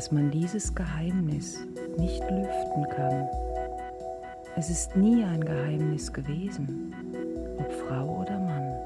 [0.00, 1.58] dass man dieses Geheimnis
[1.98, 3.28] nicht lüften kann.
[4.56, 6.94] Es ist nie ein Geheimnis gewesen,
[7.58, 8.78] ob Frau oder Mann.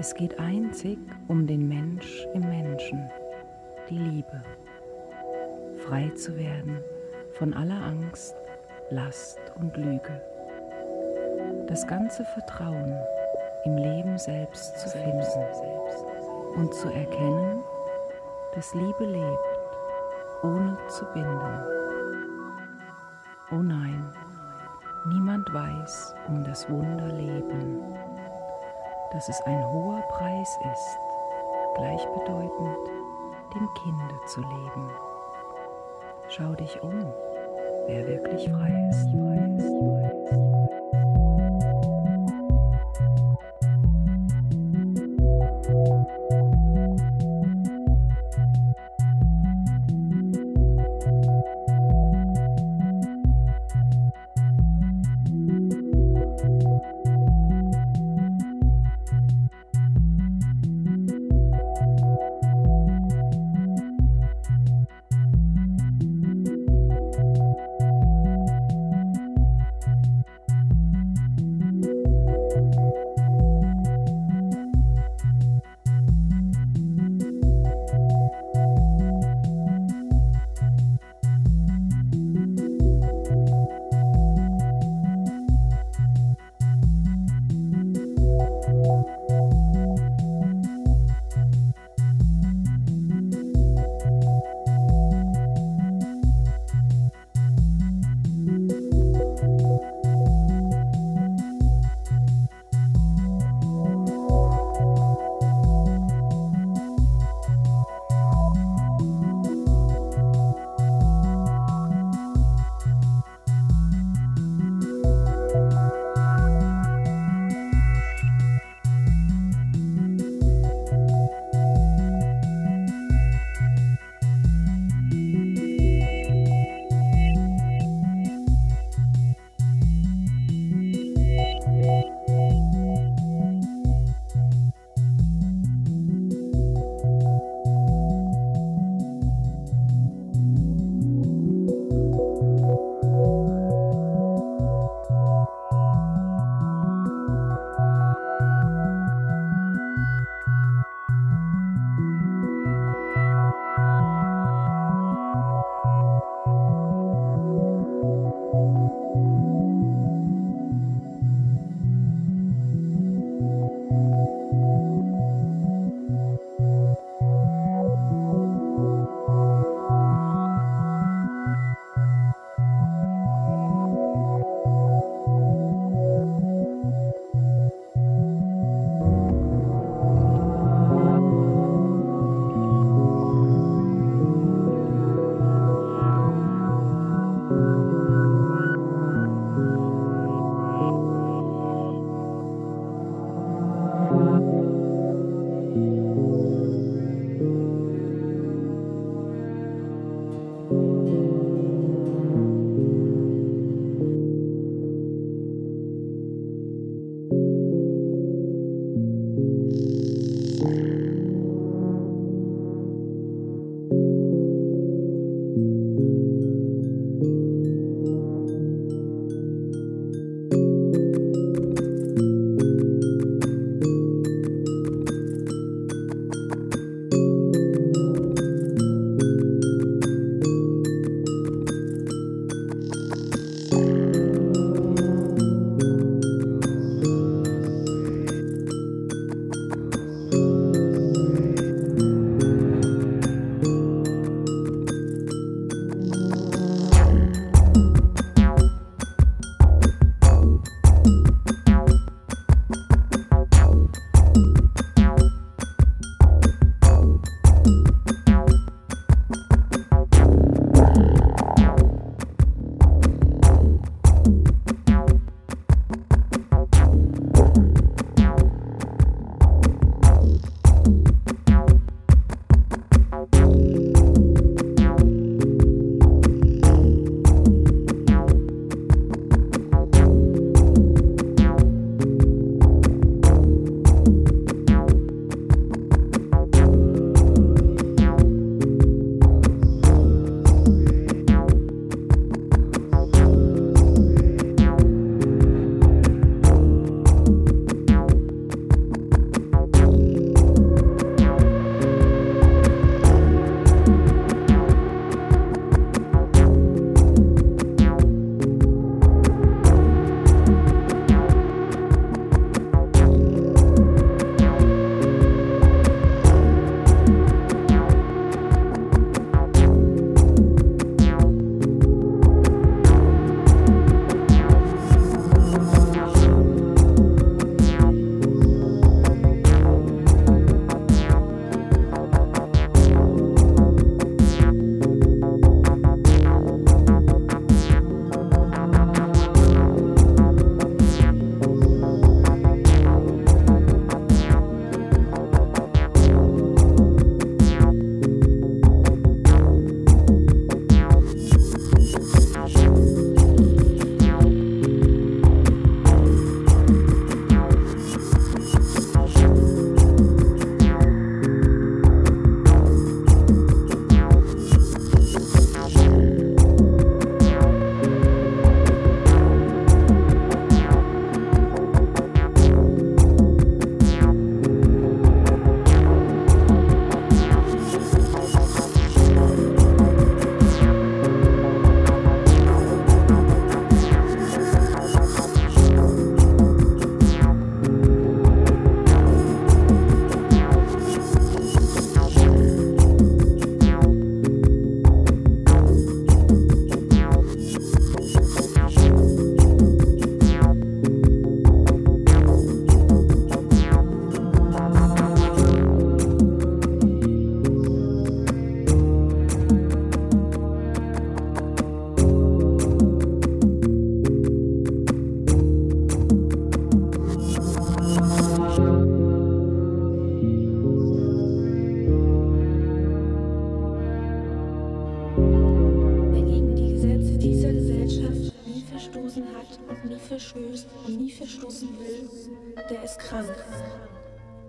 [0.00, 0.98] Es geht einzig
[1.28, 3.08] um den Mensch im Menschen,
[3.88, 4.42] die Liebe.
[5.86, 6.80] Frei zu werden
[7.38, 8.34] von aller Angst,
[8.90, 10.20] Last und Lüge.
[11.68, 12.96] Das ganze Vertrauen
[13.64, 15.22] im Leben selbst zu finden
[16.56, 17.62] und zu erkennen,
[18.56, 19.38] dass Liebe lebt,
[20.42, 21.62] ohne zu binden.
[23.52, 24.02] Oh nein,
[25.04, 27.82] niemand weiß um das Wunderleben,
[29.12, 30.98] dass es ein hoher Preis ist,
[31.76, 32.78] gleichbedeutend
[33.54, 34.90] dem Kinde zu leben.
[36.30, 37.12] Schau dich um,
[37.86, 39.10] wer wirklich frei ist.
[39.10, 40.56] Frei ist, frei ist.
[41.06, 41.35] verstößt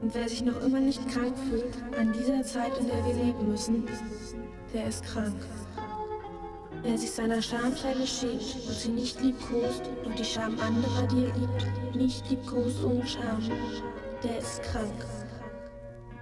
[0.07, 3.49] Und wer sich noch immer nicht krank fühlt an dieser Zeit, in der wir leben
[3.49, 3.83] müssen,
[4.73, 5.35] der ist krank.
[6.81, 11.35] Wer sich seiner Schamkleide schämt und sie nicht liebkost und die Scham anderer, die er
[11.35, 13.51] liebt, nicht liebkost ohne Scham,
[14.23, 15.05] der ist krank.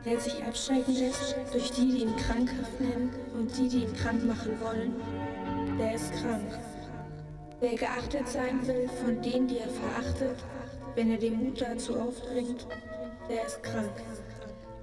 [0.04, 4.26] Wer sich abschrecken lässt durch die, die ihn krankhaft nennen und die, die ihn krank
[4.26, 4.96] machen wollen,
[5.78, 6.58] der ist krank.
[7.60, 10.44] Wer geachtet sein will von denen, die er verachtet,
[10.96, 12.66] wenn er den Mut dazu aufbringt,
[13.30, 13.92] der ist krank.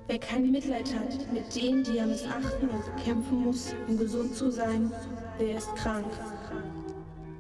[0.09, 4.51] Wer kein Mitleid hat mit denen, die er missachten und bekämpfen muss, um gesund zu
[4.51, 4.91] sein,
[5.39, 6.07] der ist krank.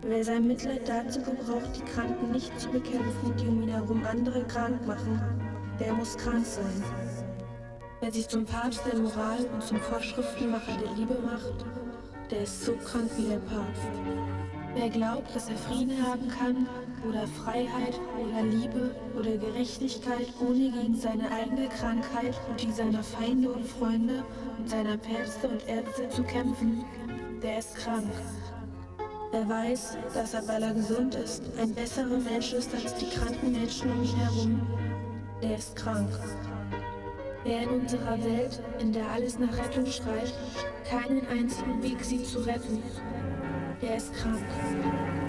[0.02, 4.42] Wer sein Mitleid dazu gebraucht, die Kranken nicht zu bekämpfen, die um ihn herum andere
[4.44, 5.20] krank machen,
[5.78, 6.82] der muss krank sein.
[8.00, 11.64] Wer sich zum Papst der Moral und zum Vorschriftenmacher der Liebe macht,
[12.30, 14.41] der ist so krank wie der Papst.
[14.74, 16.66] Wer glaubt, dass er Frieden haben kann
[17.06, 23.50] oder Freiheit oder Liebe oder Gerechtigkeit, ohne gegen seine eigene Krankheit und die seiner Feinde
[23.50, 24.24] und Freunde
[24.58, 26.84] und seiner Päpste und Ärzte zu kämpfen,
[27.42, 28.10] der ist krank.
[29.32, 33.52] Er weiß, dass er, weil er gesund ist, ein besserer Mensch ist als die kranken
[33.52, 34.60] Menschen um ihn herum.
[35.42, 36.08] Der ist krank.
[37.44, 40.32] Wer in unserer Welt, in der alles nach Rettung schreit,
[40.88, 42.82] keinen einzigen Weg sieht zu retten,
[43.82, 45.21] der ist krank.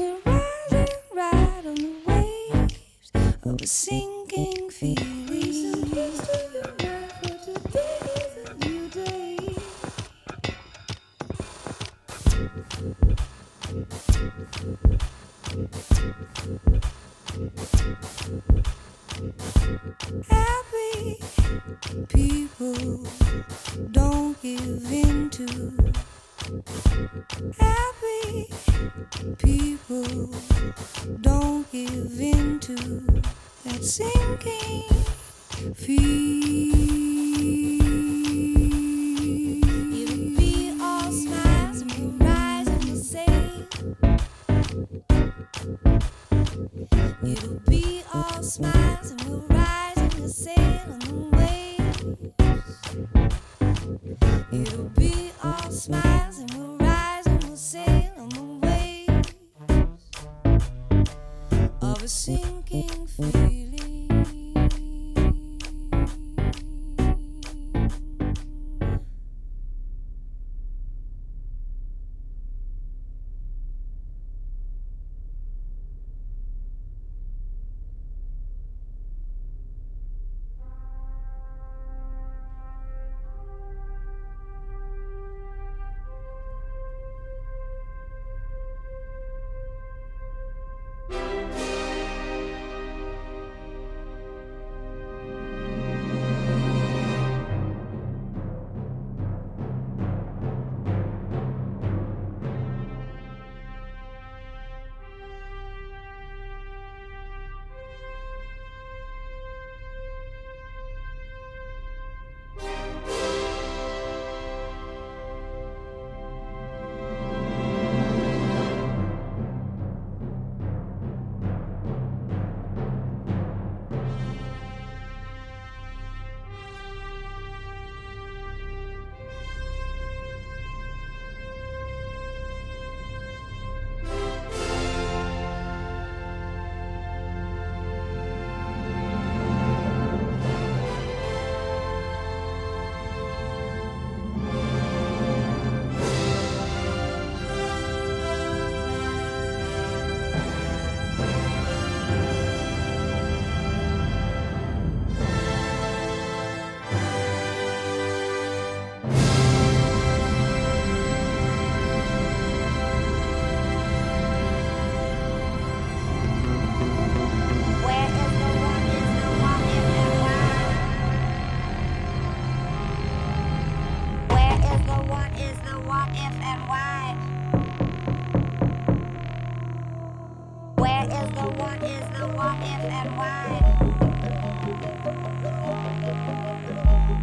[0.00, 3.10] and riding right on the waves
[3.44, 6.57] of a sinking feeling.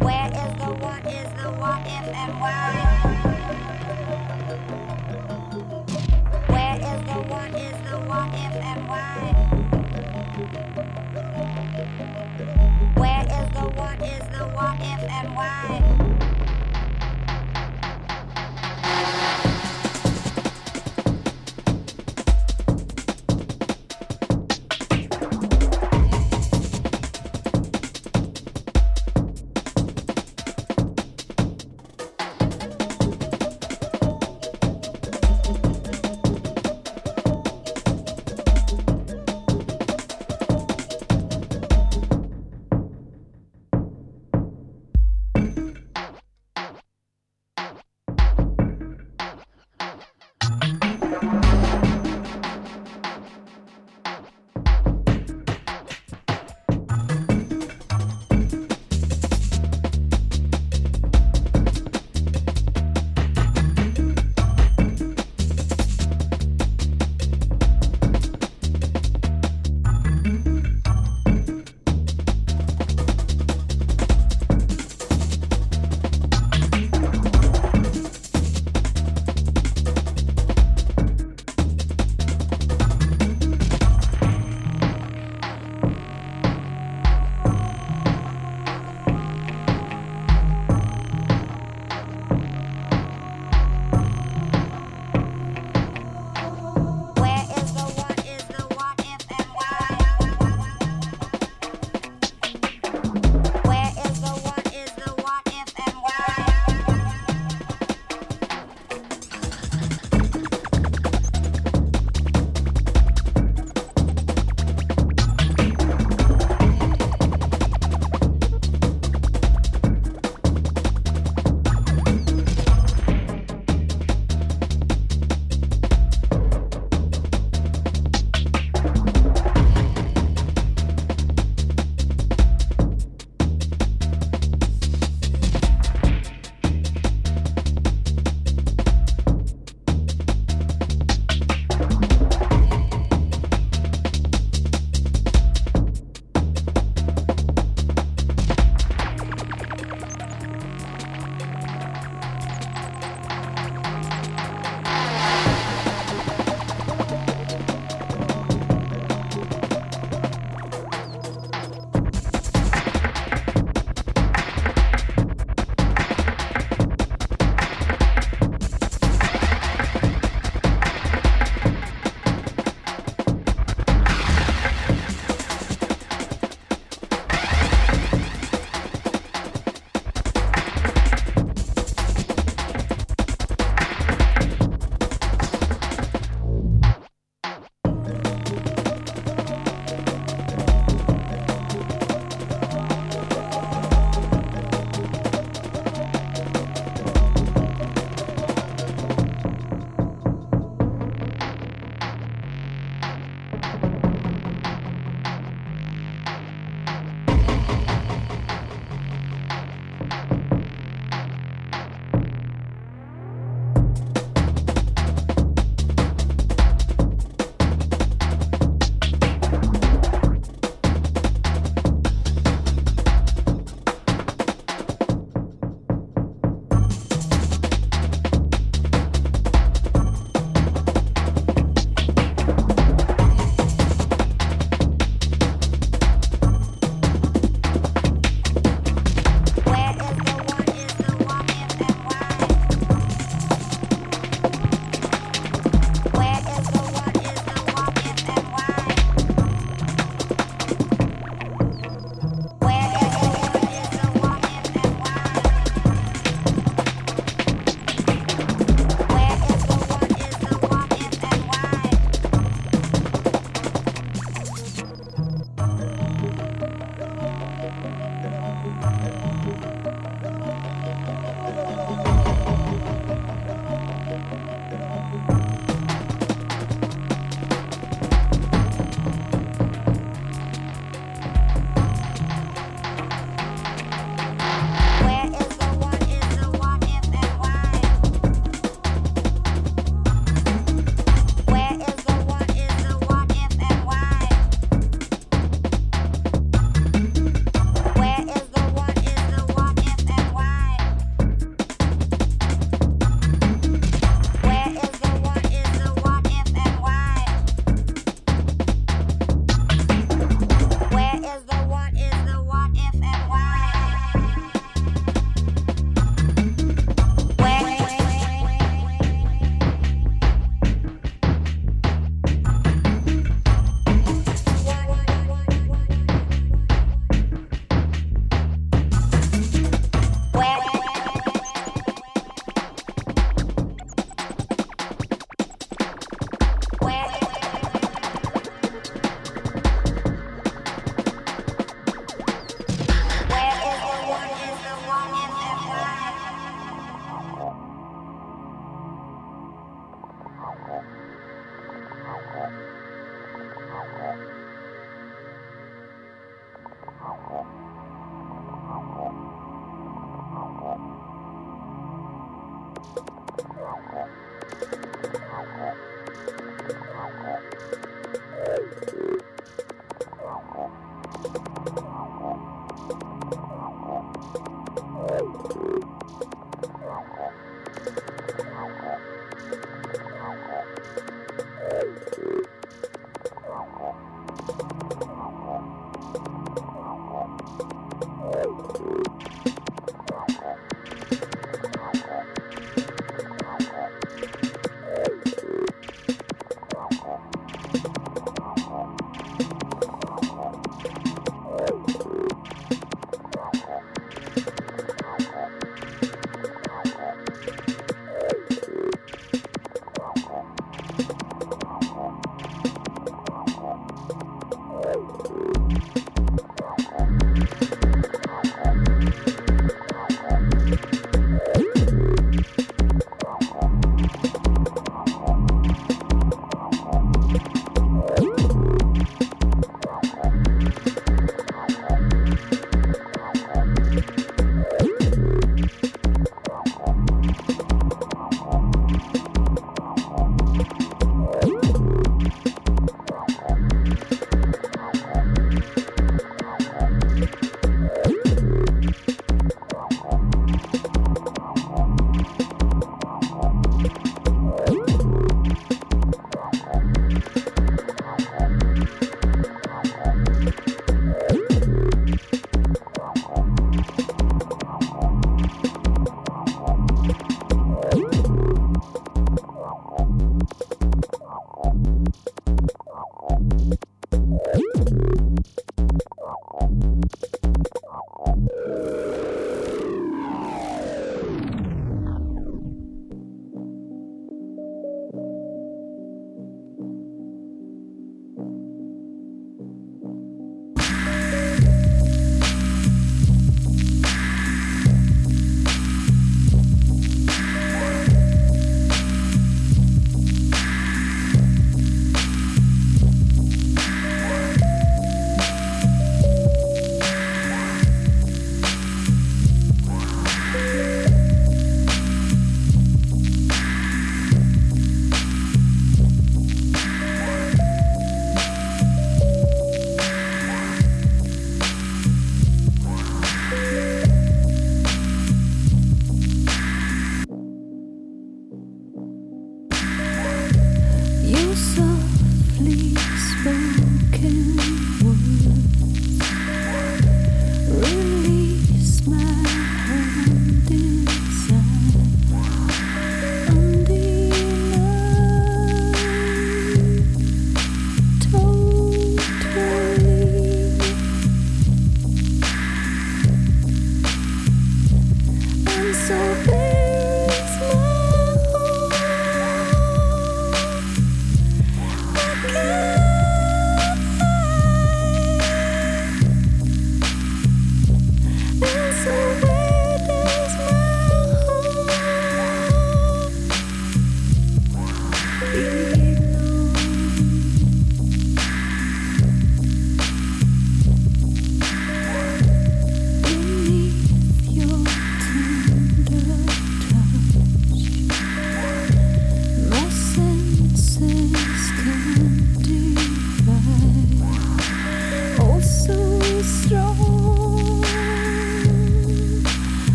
[0.00, 0.70] Where is the
[1.32, 1.50] the
[2.38, 2.84] and?
[6.48, 7.18] Where is the
[7.82, 7.96] the
[8.88, 9.34] and?
[12.94, 13.64] Where is the
[14.28, 16.13] the what if and why?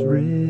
[0.00, 0.47] is.